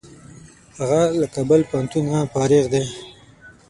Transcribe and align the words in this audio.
هغه 0.79 1.01
له 1.19 1.27
کابل 1.35 1.61
پوهنتونه 1.69 2.17
فارغ 2.33 2.65
دی. 2.73 2.83